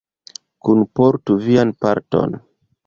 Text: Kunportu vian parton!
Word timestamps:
Kunportu 0.67 1.39
vian 1.47 1.77
parton! 1.87 2.37